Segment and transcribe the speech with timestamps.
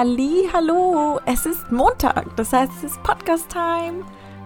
[0.00, 4.02] Halli, hallo, es ist Montag, das heißt, es ist Podcast Time.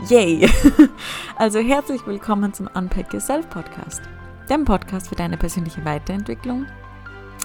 [0.09, 0.51] Yay!
[1.37, 4.03] Also herzlich willkommen zum Unpack Yourself Podcast,
[4.51, 6.67] dem Podcast für deine persönliche Weiterentwicklung,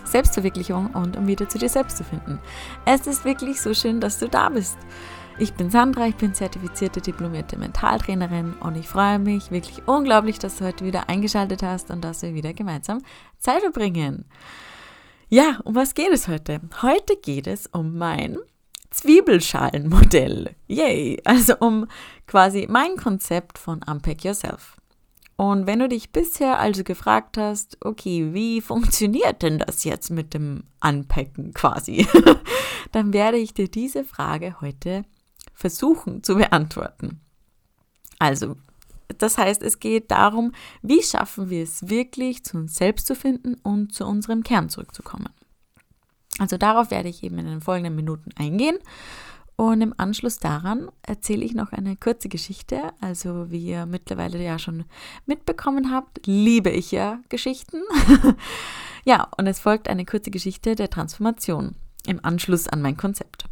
[0.06, 2.40] Selbstverwirklichung und um wieder zu dir selbst zu finden.
[2.84, 4.80] Es ist wirklich so schön, dass du da bist.
[5.38, 10.58] Ich bin Sandra, ich bin zertifizierte diplomierte Mentaltrainerin und ich freue mich wirklich unglaublich, dass
[10.58, 13.04] du heute wieder eingeschaltet hast und dass wir wieder gemeinsam
[13.38, 14.26] Zeit verbringen.
[15.32, 16.60] Ja, um was geht es heute?
[16.82, 18.40] Heute geht es um mein
[18.90, 20.56] Zwiebelschalenmodell.
[20.68, 21.22] Yay!
[21.24, 21.86] Also um
[22.26, 24.76] quasi mein Konzept von Unpack Yourself.
[25.36, 30.34] Und wenn du dich bisher also gefragt hast, okay, wie funktioniert denn das jetzt mit
[30.34, 32.08] dem Unpacken quasi,
[32.92, 35.06] dann werde ich dir diese Frage heute
[35.54, 37.22] versuchen zu beantworten.
[38.18, 38.56] Also,
[39.18, 43.56] das heißt, es geht darum, wie schaffen wir es wirklich, zu uns selbst zu finden
[43.56, 45.30] und zu unserem Kern zurückzukommen.
[46.38, 48.78] Also darauf werde ich eben in den folgenden Minuten eingehen.
[49.56, 52.94] Und im Anschluss daran erzähle ich noch eine kurze Geschichte.
[53.02, 54.86] Also wie ihr mittlerweile ja schon
[55.26, 57.82] mitbekommen habt, liebe ich ja Geschichten.
[59.04, 61.76] ja, und es folgt eine kurze Geschichte der Transformation
[62.08, 63.50] im Anschluss an mein Konzept.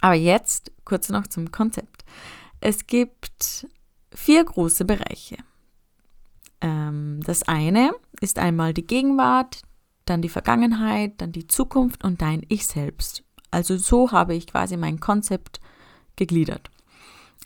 [0.00, 2.04] Aber jetzt kurz noch zum Konzept.
[2.60, 3.66] Es gibt
[4.14, 5.36] vier große Bereiche.
[6.60, 9.62] Ähm, das eine ist einmal die Gegenwart,
[10.04, 13.24] dann die Vergangenheit, dann die Zukunft und dein Ich selbst.
[13.50, 15.60] Also so habe ich quasi mein Konzept
[16.16, 16.70] gegliedert.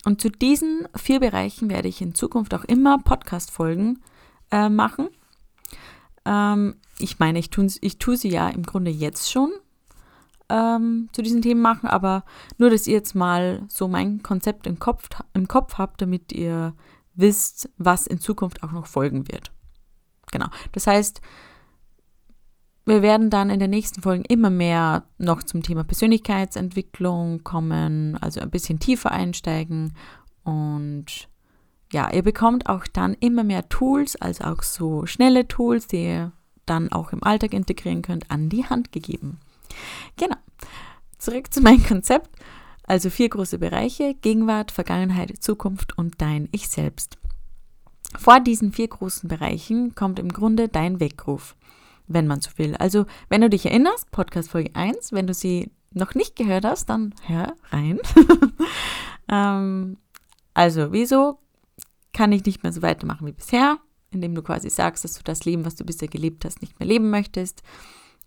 [0.05, 3.99] Und zu diesen vier Bereichen werde ich in Zukunft auch immer Podcast-Folgen
[4.51, 5.09] äh, machen.
[6.25, 9.51] Ähm, ich meine, ich tue, ich tue sie ja im Grunde jetzt schon
[10.49, 12.23] ähm, zu diesen Themen machen, aber
[12.57, 16.73] nur, dass ihr jetzt mal so mein Konzept im Kopf, im Kopf habt, damit ihr
[17.15, 19.51] wisst, was in Zukunft auch noch folgen wird.
[20.31, 20.47] Genau.
[20.71, 21.21] Das heißt,
[22.85, 28.39] wir werden dann in den nächsten Folgen immer mehr noch zum Thema Persönlichkeitsentwicklung kommen, also
[28.39, 29.93] ein bisschen tiefer einsteigen
[30.43, 31.27] und
[31.91, 36.31] ja, ihr bekommt auch dann immer mehr Tools, also auch so schnelle Tools, die ihr
[36.65, 39.39] dann auch im Alltag integrieren könnt, an die Hand gegeben.
[40.15, 40.37] Genau.
[41.17, 42.29] Zurück zu meinem Konzept.
[42.83, 47.17] Also vier große Bereiche, Gegenwart, Vergangenheit, Zukunft und dein Ich selbst.
[48.17, 51.57] Vor diesen vier großen Bereichen kommt im Grunde dein Weckruf,
[52.07, 52.75] wenn man so will.
[52.77, 56.89] Also, wenn du dich erinnerst, Podcast Folge 1, wenn du sie noch nicht gehört hast,
[56.89, 57.99] dann hör rein.
[59.29, 59.97] ähm,
[60.53, 61.39] also, wieso
[62.13, 63.77] kann ich nicht mehr so weitermachen wie bisher?
[64.11, 66.87] Indem du quasi sagst, dass du das Leben, was du bisher gelebt hast, nicht mehr
[66.87, 67.61] leben möchtest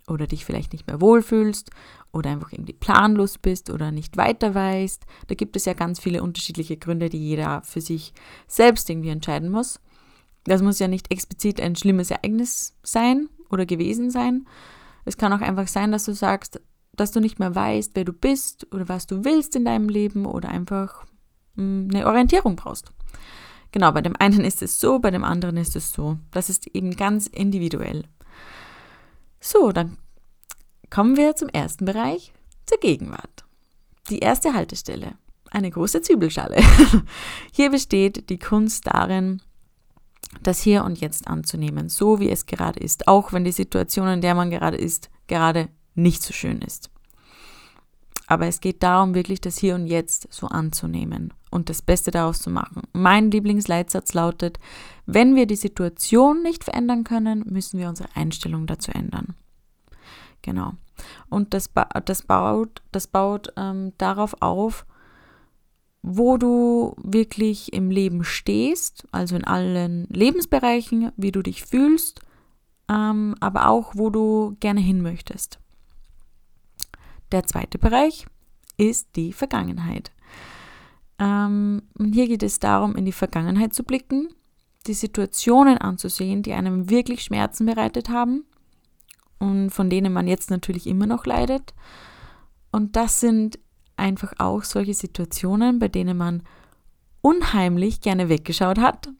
[0.08, 1.70] oder dich vielleicht nicht mehr wohlfühlst
[2.12, 5.04] oder einfach irgendwie planlos bist oder nicht weiter weißt.
[5.28, 8.12] Da gibt es ja ganz viele unterschiedliche Gründe, die jeder für sich
[8.46, 9.80] selbst irgendwie entscheiden muss.
[10.44, 14.46] Das muss ja nicht explizit ein schlimmes Ereignis sein oder gewesen sein.
[15.04, 16.60] Es kann auch einfach sein, dass du sagst,
[16.92, 20.26] dass du nicht mehr weißt, wer du bist oder was du willst in deinem Leben
[20.26, 21.04] oder einfach
[21.56, 22.92] hm, eine Orientierung brauchst.
[23.72, 26.18] Genau, bei dem einen ist es so, bei dem anderen ist es so.
[26.32, 28.04] Das ist eben ganz individuell.
[29.40, 29.96] So, dann
[30.90, 32.32] kommen wir zum ersten Bereich,
[32.66, 33.44] zur Gegenwart.
[34.10, 35.14] Die erste Haltestelle,
[35.50, 36.62] eine große Zwiebelschale.
[37.52, 39.40] Hier besteht die Kunst darin,
[40.42, 44.20] das Hier und Jetzt anzunehmen, so wie es gerade ist, auch wenn die Situation, in
[44.20, 46.90] der man gerade ist, gerade nicht so schön ist.
[48.26, 52.40] Aber es geht darum, wirklich das Hier und Jetzt so anzunehmen und das Beste daraus
[52.40, 52.82] zu machen.
[52.92, 54.58] Mein Lieblingsleitsatz lautet,
[55.06, 59.34] wenn wir die Situation nicht verändern können, müssen wir unsere Einstellung dazu ändern.
[60.42, 60.72] Genau.
[61.28, 64.86] Und das, ba das baut, das baut ähm, darauf auf,
[66.02, 72.20] wo du wirklich im Leben stehst, also in allen Lebensbereichen, wie du dich fühlst,
[72.88, 75.58] ähm, aber auch, wo du gerne hin möchtest.
[77.32, 78.26] Der zweite Bereich
[78.76, 80.10] ist die Vergangenheit.
[81.20, 81.82] Ähm,
[82.12, 84.30] hier geht es darum, in die Vergangenheit zu blicken,
[84.86, 88.44] die Situationen anzusehen, die einem wirklich Schmerzen bereitet haben
[89.38, 91.74] und von denen man jetzt natürlich immer noch leidet.
[92.72, 93.58] Und das sind
[93.96, 96.42] einfach auch solche Situationen, bei denen man
[97.20, 99.10] unheimlich gerne weggeschaut hat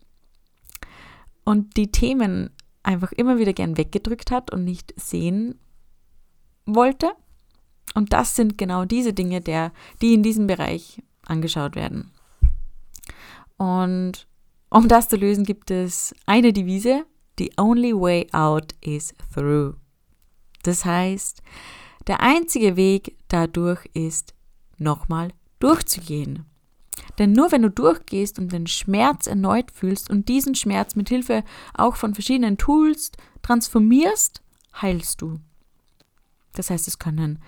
[1.45, 2.51] und die Themen
[2.83, 5.59] einfach immer wieder gern weggedrückt hat und nicht sehen
[6.65, 7.11] wollte.
[7.95, 12.11] Und das sind genau diese Dinge, der, die in diesem Bereich angeschaut werden.
[13.57, 14.27] Und
[14.71, 17.05] um das zu lösen, gibt es eine Devise,
[17.39, 19.77] The only way out is through.
[20.63, 21.43] Das heißt,
[22.07, 24.35] der einzige Weg dadurch ist,
[24.77, 26.45] nochmal durchzugehen.
[27.19, 31.45] Denn nur wenn du durchgehst und den Schmerz erneut fühlst und diesen Schmerz mit Hilfe
[31.73, 34.43] auch von verschiedenen Tools transformierst,
[34.81, 35.41] heilst du.
[36.55, 37.38] Das heißt, es können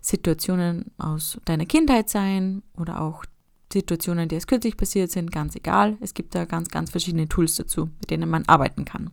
[0.00, 3.24] Situationen aus deiner Kindheit sein oder auch
[3.72, 5.96] Situationen, die erst kürzlich passiert sind, ganz egal.
[6.00, 9.10] Es gibt da ganz, ganz verschiedene Tools dazu, mit denen man arbeiten kann.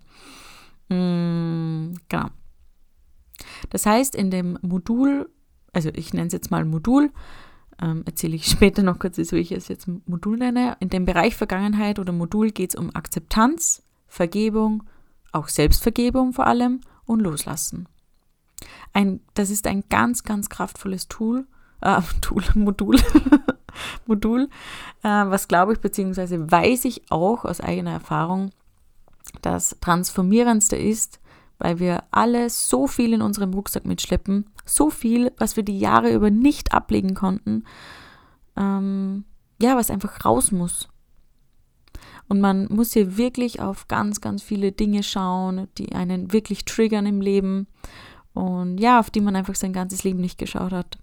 [0.90, 2.28] Mm, genau.
[3.70, 5.30] Das heißt, in dem Modul,
[5.72, 7.12] also ich nenne es jetzt mal Modul,
[7.82, 10.78] ähm, erzähle ich später noch kurz, wieso ich es jetzt Modul nenne.
[10.80, 14.84] In dem Bereich Vergangenheit oder Modul geht es um Akzeptanz, Vergebung,
[15.32, 17.88] auch Selbstvergebung vor allem und Loslassen.
[18.94, 21.46] Ein, das ist ein ganz, ganz kraftvolles Tool,
[21.82, 22.98] äh, Tool, Modul,
[24.06, 24.50] Modul,
[25.04, 28.52] äh, was glaube ich, beziehungsweise weiß ich auch aus eigener Erfahrung,
[29.42, 31.20] das transformierendste ist,
[31.60, 36.14] weil wir alle so viel in unserem Rucksack mitschleppen, so viel, was wir die Jahre
[36.14, 37.66] über nicht ablegen konnten,
[38.56, 39.26] ähm,
[39.62, 40.88] ja, was einfach raus muss.
[42.30, 47.06] Und man muss hier wirklich auf ganz, ganz viele Dinge schauen, die einen wirklich triggern
[47.06, 47.68] im Leben
[48.34, 50.98] und ja, auf die man einfach sein ganzes Leben nicht geschaut hat.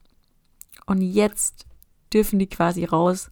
[0.87, 1.67] Und jetzt
[2.12, 3.31] dürfen die quasi raus.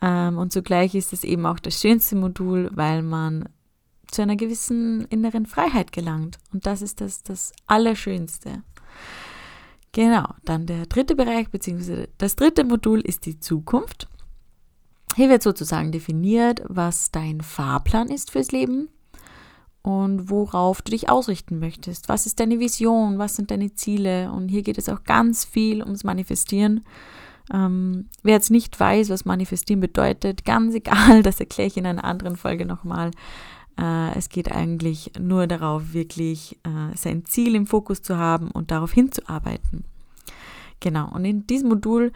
[0.00, 3.48] Ähm, und zugleich ist es eben auch das schönste Modul, weil man
[4.10, 6.38] zu einer gewissen inneren Freiheit gelangt.
[6.52, 8.62] Und das ist das, das Allerschönste.
[9.92, 14.08] Genau, dann der dritte Bereich, beziehungsweise das dritte Modul ist die Zukunft.
[15.16, 18.88] Hier wird sozusagen definiert, was dein Fahrplan ist fürs Leben
[19.82, 22.08] und worauf du dich ausrichten möchtest.
[22.08, 23.18] Was ist deine Vision?
[23.18, 24.30] Was sind deine Ziele?
[24.30, 26.84] Und hier geht es auch ganz viel ums Manifestieren.
[27.52, 32.04] Ähm, wer jetzt nicht weiß, was Manifestieren bedeutet, ganz egal, das erkläre ich in einer
[32.04, 33.10] anderen Folge nochmal.
[33.78, 38.70] Äh, es geht eigentlich nur darauf, wirklich äh, sein Ziel im Fokus zu haben und
[38.70, 39.84] darauf hinzuarbeiten.
[40.80, 42.12] Genau, und in diesem Modul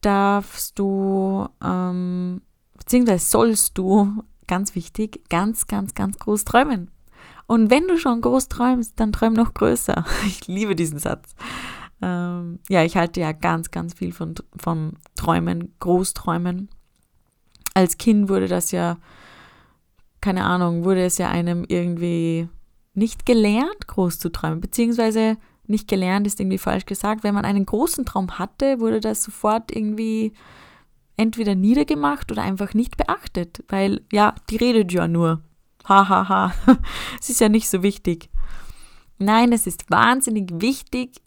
[0.00, 2.42] darfst du, ähm,
[2.76, 6.90] beziehungsweise sollst du, ganz wichtig, ganz, ganz, ganz groß träumen.
[7.46, 10.04] Und wenn du schon groß träumst, dann träum noch größer.
[10.26, 11.34] Ich liebe diesen Satz.
[12.00, 16.68] Ähm, ja, ich halte ja ganz, ganz viel von, von Träumen, Großträumen.
[17.74, 18.98] Als Kind wurde das ja
[20.22, 22.48] keine Ahnung, wurde es ja einem irgendwie
[22.94, 25.36] nicht gelernt, groß zu träumen, beziehungsweise
[25.66, 27.24] nicht gelernt ist irgendwie falsch gesagt.
[27.24, 30.32] Wenn man einen großen Traum hatte, wurde das sofort irgendwie
[31.16, 35.42] entweder niedergemacht oder einfach nicht beachtet, weil ja, die redet ja nur.
[35.88, 36.28] Hahaha.
[36.28, 36.78] Ha, ha.
[37.20, 38.30] es ist ja nicht so wichtig.
[39.18, 41.20] Nein, es ist wahnsinnig wichtig,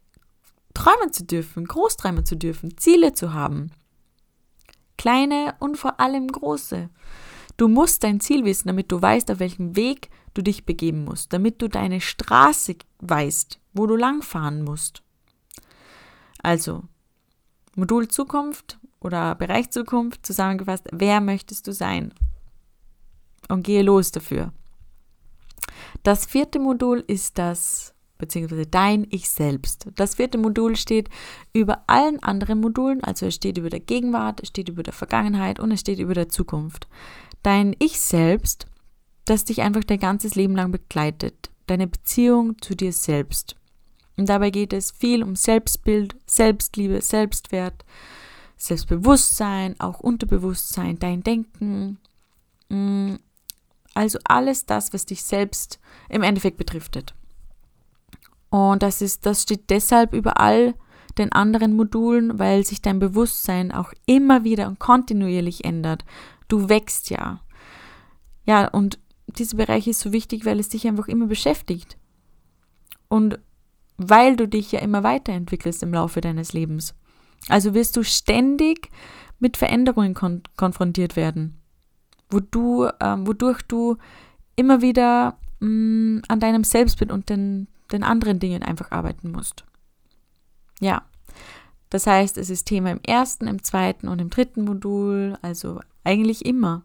[0.74, 3.72] träumen zu dürfen, groß träumen zu dürfen, Ziele zu haben.
[4.98, 6.90] Kleine und vor allem große.
[7.58, 11.32] Du musst dein Ziel wissen, damit du weißt, auf welchem Weg du dich begeben musst,
[11.32, 15.02] damit du deine Straße weißt, wo du langfahren musst.
[16.44, 16.84] Also,
[17.76, 22.12] Modul Zukunft oder Bereich Zukunft zusammengefasst, wer möchtest du sein?
[23.48, 24.52] Und gehe los dafür.
[26.02, 29.88] Das vierte Modul ist das, beziehungsweise dein Ich selbst.
[29.96, 31.10] Das vierte Modul steht
[31.54, 35.60] über allen anderen Modulen, also es steht über der Gegenwart, es steht über der Vergangenheit
[35.60, 36.88] und es steht über der Zukunft
[37.46, 38.66] dein Ich selbst,
[39.26, 43.56] das dich einfach dein ganzes Leben lang begleitet, deine Beziehung zu dir selbst.
[44.18, 47.86] Und dabei geht es viel um Selbstbild, Selbstliebe, Selbstwert,
[48.58, 52.00] Selbstbewusstsein, auch Unterbewusstsein, dein Denken.
[52.70, 53.16] Mm,
[53.94, 57.14] also alles das, was dich selbst im Endeffekt betrifft.
[58.50, 60.76] Und das ist, das steht deshalb über all
[61.18, 66.04] den anderen Modulen, weil sich dein Bewusstsein auch immer wieder und kontinuierlich ändert.
[66.48, 67.42] Du wächst ja.
[68.46, 71.98] Ja, und dieser Bereich ist so wichtig, weil es dich einfach immer beschäftigt.
[73.08, 73.40] Und
[73.98, 76.94] weil du dich ja immer weiterentwickelst im Laufe deines Lebens.
[77.50, 78.90] Also wirst du ständig
[79.40, 81.60] mit Veränderungen kon konfrontiert werden,
[82.30, 83.98] wo du, ähm, wodurch du
[84.56, 89.66] immer wieder mh, mm, an deinem Selbstbild und den, den anderen Dingen einfach arbeiten musst.
[90.80, 91.04] Ja,
[91.90, 96.46] das heißt, es ist Thema im ersten, im zweiten und im dritten Modul, also eigentlich
[96.46, 96.84] immer.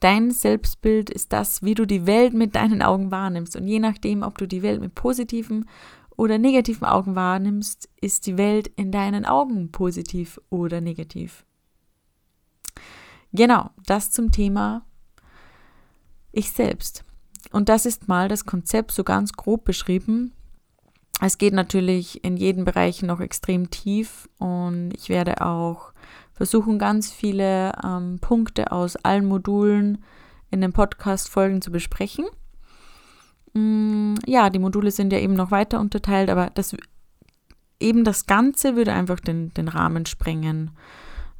[0.00, 3.54] Dein Selbstbild ist das, wie du die Welt mit deinen Augen wahrnimmst.
[3.56, 5.68] Und je nachdem, ob du die Welt mit positiven
[6.20, 11.46] oder negativen Augen wahrnimmst, ist die Welt in deinen Augen positiv oder negativ.
[13.32, 14.84] Genau, das zum Thema
[16.30, 17.04] ich selbst.
[17.52, 20.34] Und das ist mal das Konzept so ganz grob beschrieben.
[21.22, 25.94] Es geht natürlich in jedem Bereich noch extrem tief und ich werde auch
[26.34, 30.04] versuchen, ganz viele ähm, Punkte aus allen Modulen
[30.50, 32.26] in den Podcast-Folgen zu besprechen.
[33.52, 36.76] Mm, ja, die Module sind ja eben noch weiter unterteilt, aber das
[37.80, 40.70] eben das Ganze würde einfach den, den Rahmen sprengen.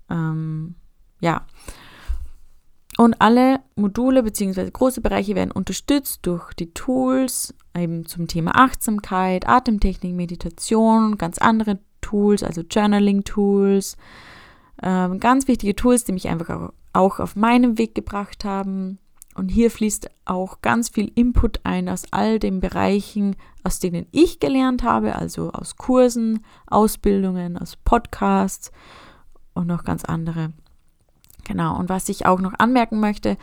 [0.08, 0.74] Ähm,
[1.20, 1.46] ja.
[2.96, 4.70] Und alle Module bzw.
[4.70, 11.78] große Bereiche werden unterstützt durch die Tools eben zum Thema Achtsamkeit, Atemtechnik, Meditation, ganz andere
[12.00, 13.96] Tools, also Journaling-Tools,
[14.82, 18.98] ähm, ganz wichtige Tools, die mich einfach auch auf meinem Weg gebracht haben.
[19.34, 24.40] Und hier fließt auch ganz viel Input ein aus all den Bereichen, aus denen ich
[24.40, 28.72] gelernt habe, also aus Kursen, Ausbildungen, aus Podcasts
[29.54, 30.52] und noch ganz andere.
[31.44, 33.36] Genau, und was ich auch noch anmerken möchte,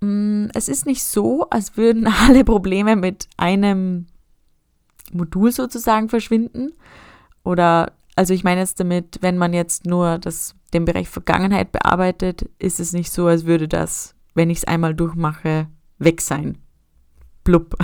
[0.00, 4.06] mm, es ist nicht so, als würden alle Probleme mit einem
[5.12, 6.72] Modul sozusagen verschwinden.
[7.44, 12.48] Oder, also ich meine jetzt damit, wenn man jetzt nur das, den Bereich Vergangenheit bearbeitet,
[12.58, 15.68] ist es nicht so, als würde das, wenn ich es einmal durchmache,
[15.98, 16.58] weg sein.
[17.44, 17.76] Blub.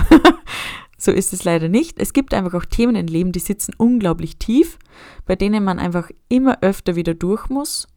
[0.97, 1.99] so ist es leider nicht.
[1.99, 4.77] Es gibt einfach auch Themen im Leben, die sitzen unglaublich tief,
[5.25, 7.87] bei denen man einfach immer öfter wieder durch muss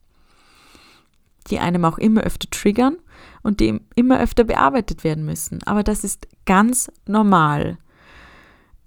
[1.51, 2.97] die einem auch immer öfter triggern
[3.43, 5.63] und die immer öfter bearbeitet werden müssen.
[5.65, 7.79] Aber das ist ganz normal.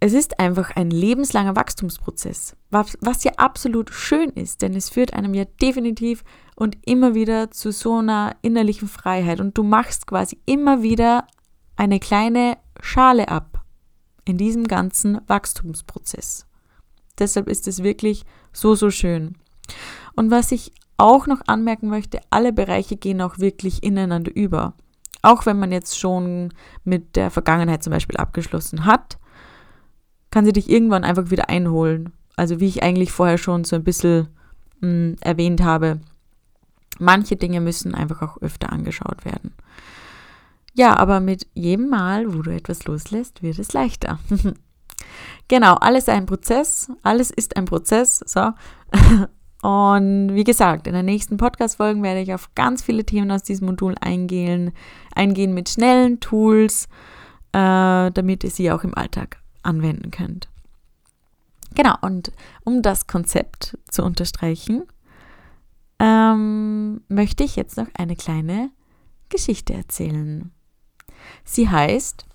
[0.04, 5.14] Es ist einfach ein lebenslanger Wachstumsprozess, was, was ja absolut schön ist, denn es führt
[5.14, 6.24] einem ja definitiv
[6.56, 11.28] und immer wieder zu so einer innerlichen Freiheit und du machst quasi immer wieder
[11.76, 13.64] eine kleine Schale ab
[14.26, 16.48] in diesem ganzen Wachstumsprozess.
[17.20, 19.38] Deshalb ist es wirklich so, so schön.
[20.16, 24.74] Und was ich auch noch anmerken möchte, alle Bereiche gehen auch wirklich ineinander über.
[25.22, 29.20] Auch wenn man jetzt schon mit der Vergangenheit zum Beispiel abgeschlossen hat,
[30.32, 32.14] kann sie dich irgendwann einfach wieder einholen.
[32.36, 34.28] Also wie ich eigentlich vorher schon so ein bisschen
[34.80, 36.00] mh, hm, erwähnt habe,
[36.98, 39.54] manche Dinge müssen einfach auch öfter angeschaut werden.
[40.74, 44.20] Ja, aber mit jedem Mal, wo du etwas loslässt, wird es leichter.
[45.50, 48.24] genau, alles ein Prozess, alles ist ein Prozess.
[48.26, 48.52] So.
[49.62, 53.68] Und wie gesagt, in den nächsten Podcast-Folgen werde ich auf ganz viele Themen aus diesem
[53.68, 54.72] Modul eingehen,
[55.14, 56.86] eingehen mit schnellen Tools,
[57.52, 60.50] äh, damit ihr sie auch im Alltag anwenden könnt.
[61.74, 62.32] Genau, und
[62.64, 64.84] um das Konzept zu unterstreichen,
[66.00, 68.72] ähm, möchte ich jetzt noch eine kleine
[69.30, 70.52] Geschichte erzählen.
[71.46, 72.26] Sie heißt,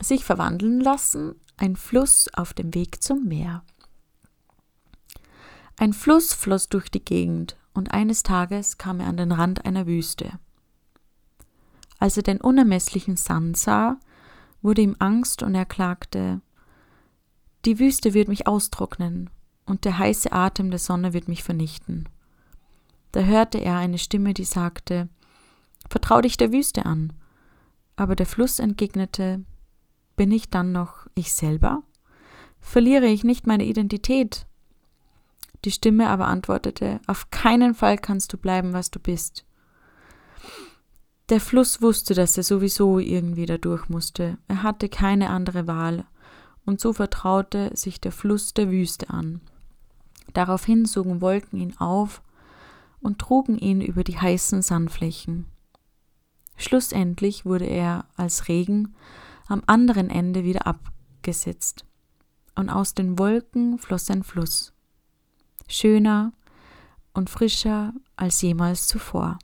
[0.00, 3.62] sich verwandeln lassen, ein Fluss auf dem Weg zum Meer.
[5.78, 9.86] Ein Fluss floss durch die Gegend, und eines Tages kam er an den Rand einer
[9.86, 10.38] Wüste.
[11.98, 13.98] Als er den unermesslichen Sand sah,
[14.62, 16.40] wurde ihm Angst und er klagte
[17.66, 19.28] Die Wüste wird mich austrocknen,
[19.66, 22.08] und der heiße Atem der Sonne wird mich vernichten.
[23.12, 25.08] Da hörte er eine Stimme, die sagte
[25.88, 27.12] Vertrau dich der Wüste an.
[27.96, 29.44] Aber der Fluss entgegnete
[30.16, 31.82] Bin ich dann noch ich selber?
[32.60, 34.46] Verliere ich nicht meine Identität
[35.66, 39.44] die Stimme aber antwortete, auf keinen Fall kannst du bleiben, was du bist.
[41.28, 44.38] Der Fluss wusste, dass er sowieso irgendwie dadurch musste.
[44.46, 46.04] Er hatte keine andere Wahl.
[46.66, 49.40] Und so vertraute sich der Fluss der Wüste an.
[50.34, 52.20] Daraufhin sogen Wolken ihn auf
[53.00, 55.46] und trugen ihn über die heißen Sandflächen.
[56.58, 58.94] Schlussendlich wurde er als Regen
[59.46, 61.84] am anderen Ende wieder abgesetzt,
[62.54, 64.72] und aus den Wolken floss ein Fluss
[65.68, 66.32] schöner
[67.12, 69.38] und frischer als jemals zuvor.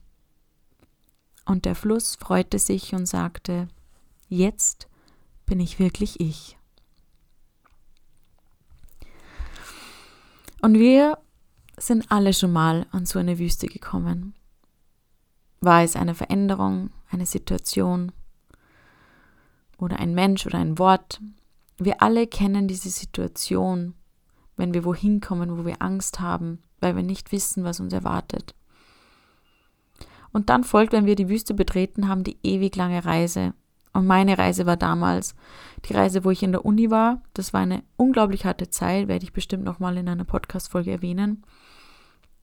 [1.45, 3.69] Und der Fluss freute sich und sagte,
[4.29, 4.88] jetzt
[5.47, 6.57] bin ich wirklich ich.
[10.62, 11.19] Und wir
[11.76, 14.35] sind alle schon mal an so eine Wüste gekommen.
[15.61, 18.12] War es eine Veränderung, eine Situation
[19.76, 21.21] oder ein Mensch oder ein Wort?
[21.78, 23.95] Wir alle kennen diese Situation
[24.57, 28.54] wenn wir wohin kommen, wo wir Angst haben, weil wir nicht wissen, was uns erwartet.
[30.33, 33.54] Und dann folgt, wenn wir die Wüste betreten haben, die ewig lange Reise.
[33.93, 35.35] Und meine Reise war damals
[35.85, 37.21] die Reise, wo ich in der Uni war.
[37.35, 41.45] Das war eine unglaublich harte Zeit, werde ich bestimmt nochmal in einer Podcast-Folge erwähnen.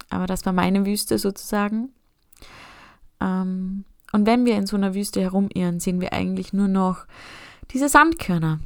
[0.10, 1.90] Aber das war meine Wüste sozusagen.
[3.20, 7.06] Ähm, und wenn wir in so einer Wüste herumirren, sehen wir eigentlich nur noch
[7.72, 8.60] diese Sandkörner,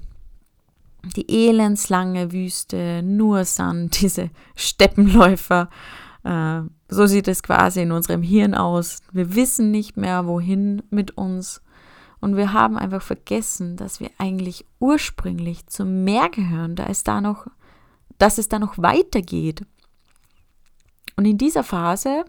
[1.16, 5.70] die elendslange Wüste, nur Sand, diese Steppenläufer.
[6.24, 9.00] Äh, so sieht es quasi in unserem Hirn aus.
[9.12, 11.62] Wir wissen nicht mehr, wohin mit uns.
[12.24, 17.20] Und wir haben einfach vergessen, dass wir eigentlich ursprünglich zum Meer gehören, da es da
[17.20, 17.48] noch,
[18.18, 19.66] dass es da noch weitergeht.
[21.18, 22.24] Und in dieser Phase,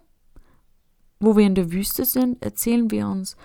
[1.20, 3.36] wo wir in der Wüste sind, erzählen wir uns,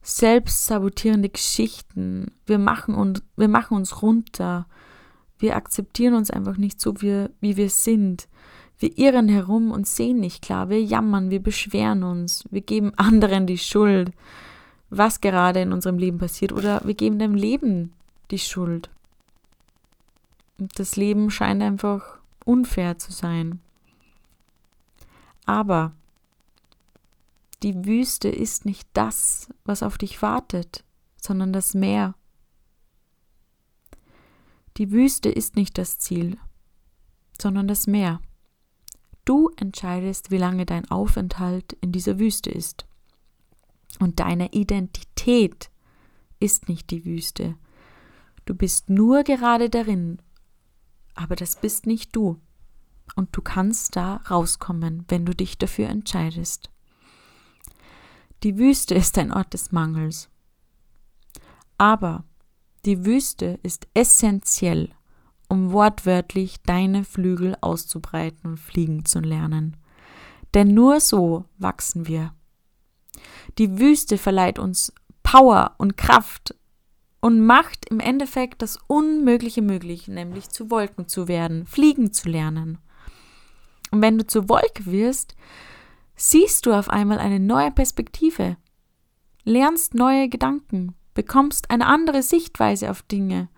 [0.00, 2.32] selbstsabotierende Geschichten.
[2.46, 4.66] Wir machen, und, wir machen uns runter.
[5.38, 8.28] Wir akzeptieren uns einfach nicht so, wie, wie wir sind.
[8.78, 13.46] Wir irren herum und sehen nicht klar, wir jammern, wir beschweren uns, wir geben anderen
[13.46, 14.12] die Schuld,
[14.94, 17.94] was gerade in unserem Leben passiert, oder wir geben dem Leben
[18.30, 18.90] die Schuld.
[20.58, 23.60] Und das Leben scheint einfach unfair zu sein.
[25.46, 25.92] Aber
[27.62, 30.84] die Wüste ist nicht das, was auf dich wartet,
[31.16, 32.14] sondern das Meer.
[34.76, 36.36] Die Wüste ist nicht das Ziel,
[37.40, 38.20] sondern das Meer.
[39.24, 42.84] Du entscheidest, wie lange dein Aufenthalt in dieser Wüste ist.
[44.00, 45.70] Und deine Identität
[46.40, 47.56] ist nicht die Wüste.
[48.44, 50.18] Du bist nur gerade darin,
[51.14, 52.40] aber das bist nicht du.
[53.14, 56.70] Und du kannst da rauskommen, wenn du dich dafür entscheidest.
[58.42, 60.28] Die Wüste ist ein Ort des Mangels.
[61.78, 62.24] Aber
[62.84, 64.90] die Wüste ist essentiell,
[65.48, 69.76] um wortwörtlich deine Flügel auszubreiten und fliegen zu lernen.
[70.54, 72.34] Denn nur so wachsen wir.
[73.58, 74.92] Die Wüste verleiht uns
[75.22, 76.54] Power und Kraft
[77.20, 82.78] und macht im Endeffekt das Unmögliche möglich, nämlich zu Wolken zu werden, fliegen zu lernen.
[83.90, 85.36] Und wenn du zur Wolke wirst,
[86.16, 88.56] siehst du auf einmal eine neue Perspektive,
[89.44, 93.48] lernst neue Gedanken, bekommst eine andere Sichtweise auf Dinge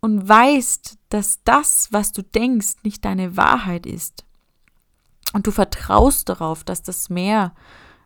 [0.00, 4.24] und weißt, dass das, was du denkst, nicht deine Wahrheit ist.
[5.32, 7.54] Und du vertraust darauf, dass das Meer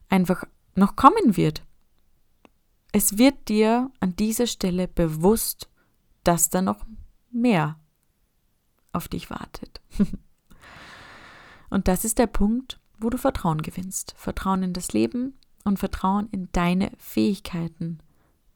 [0.08, 0.44] einfach
[0.78, 1.62] noch kommen wird.
[2.92, 5.68] Es wird dir an dieser Stelle bewusst,
[6.24, 6.84] dass da noch
[7.30, 7.78] mehr
[8.92, 9.80] auf dich wartet.
[11.70, 14.14] und das ist der Punkt, wo du Vertrauen gewinnst.
[14.16, 17.98] Vertrauen in das Leben und Vertrauen in deine Fähigkeiten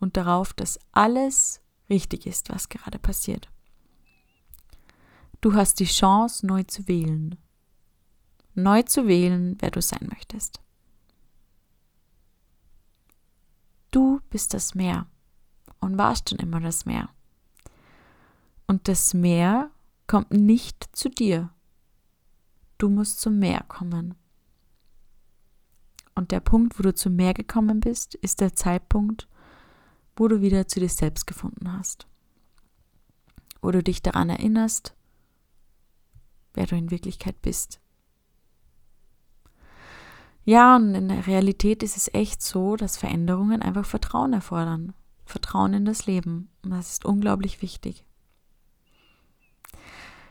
[0.00, 1.60] und darauf, dass alles
[1.90, 3.50] richtig ist, was gerade passiert.
[5.40, 7.36] Du hast die Chance, neu zu wählen.
[8.54, 10.60] Neu zu wählen, wer du sein möchtest.
[13.92, 15.06] Du bist das Meer
[15.78, 17.10] und warst schon immer das Meer.
[18.66, 19.70] Und das Meer
[20.06, 21.50] kommt nicht zu dir.
[22.78, 24.14] Du musst zum Meer kommen.
[26.14, 29.28] Und der Punkt, wo du zum Meer gekommen bist, ist der Zeitpunkt,
[30.16, 32.06] wo du wieder zu dir selbst gefunden hast.
[33.60, 34.94] Wo du dich daran erinnerst,
[36.54, 37.78] wer du in Wirklichkeit bist.
[40.44, 44.92] Ja, und in der Realität ist es echt so, dass Veränderungen einfach Vertrauen erfordern.
[45.24, 46.50] Vertrauen in das Leben.
[46.62, 48.04] Und das ist unglaublich wichtig.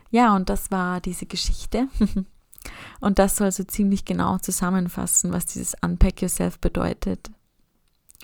[0.09, 1.87] Ja, und das war diese Geschichte.
[2.99, 7.31] und das soll so ziemlich genau zusammenfassen, was dieses Unpack Yourself bedeutet.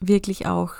[0.01, 0.73] Wirklich auch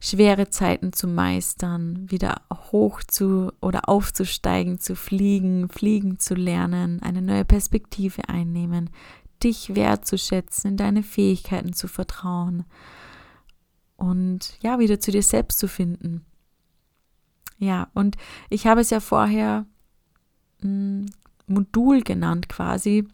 [0.00, 7.22] schwere Zeiten zu meistern, wieder hoch zu oder aufzusteigen, zu fliegen, fliegen zu lernen, eine
[7.22, 8.90] neue Perspektive einnehmen,
[9.42, 12.64] dich wertzuschätzen, in deine Fähigkeiten zu vertrauen
[13.96, 16.24] und ja, wieder zu dir selbst zu finden.
[17.58, 18.16] Ja, und
[18.50, 19.66] ich habe es ja vorher
[20.60, 21.06] hm,
[21.46, 23.08] Modul genannt quasi,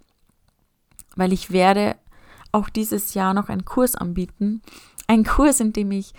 [1.14, 1.96] weil ich werde
[2.50, 4.62] auch dieses Jahr noch einen Kurs anbieten.
[5.06, 6.12] Ein Kurs, in dem ich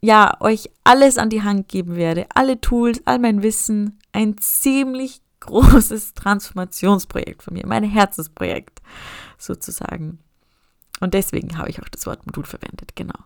[0.00, 5.22] ja euch alles an die Hand geben werde, alle Tools, all mein Wissen, ein ziemlich
[5.40, 8.80] großes Transformationsprojekt von mir, mein Herzensprojekt
[9.38, 10.18] sozusagen.
[11.00, 13.18] Und deswegen habe ich auch das Wort Modul verwendet, genau.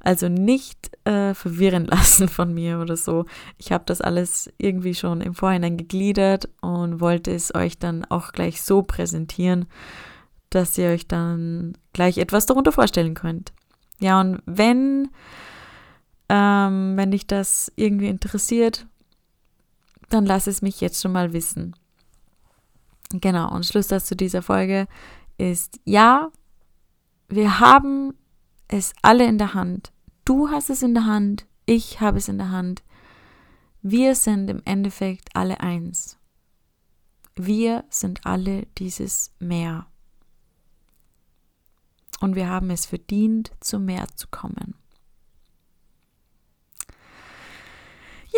[0.00, 3.24] Also nicht äh, verwirren lassen von mir oder so.
[3.56, 8.32] Ich habe das alles irgendwie schon im Vorhinein gegliedert und wollte es euch dann auch
[8.32, 9.66] gleich so präsentieren,
[10.50, 13.52] dass ihr euch dann gleich etwas darunter vorstellen könnt.
[14.00, 15.08] Ja, und wenn,
[16.28, 18.86] ähm, wenn dich das irgendwie interessiert,
[20.08, 21.74] dann lass es mich jetzt schon mal wissen.
[23.10, 24.86] Genau, und Schlusssatz zu dieser Folge
[25.38, 26.30] ist, ja,
[27.28, 28.14] wir haben
[28.68, 29.92] es alle in der Hand.
[30.24, 32.82] Du hast es in der Hand, ich habe es in der Hand.
[33.82, 36.18] Wir sind im Endeffekt alle eins.
[37.34, 39.86] Wir sind alle dieses Meer.
[42.20, 44.74] Und wir haben es verdient, zum Meer zu kommen.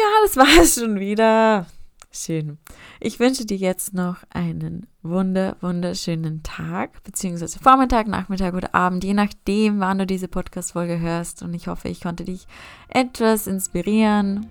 [0.00, 1.66] Ja, das war es schon wieder.
[2.10, 2.56] Schön.
[3.00, 9.12] Ich wünsche dir jetzt noch einen wunder, wunderschönen Tag, beziehungsweise Vormittag, Nachmittag oder Abend, je
[9.12, 11.42] nachdem, wann du diese Podcast-Folge hörst.
[11.42, 12.46] Und ich hoffe, ich konnte dich
[12.88, 14.46] etwas inspirieren.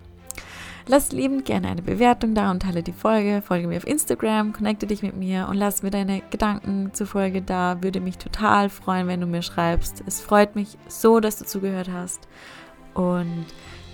[0.86, 3.42] Lass liebend gerne eine Bewertung da und teile die Folge.
[3.42, 7.42] Folge mir auf Instagram, connecte dich mit mir und lass mir deine Gedanken zur Folge
[7.42, 7.82] da.
[7.82, 10.04] Würde mich total freuen, wenn du mir schreibst.
[10.06, 12.28] Es freut mich so, dass du zugehört hast.
[12.94, 13.46] Und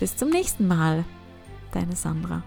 [0.01, 1.05] bis zum nächsten Mal.
[1.75, 2.41] Deine Sandra.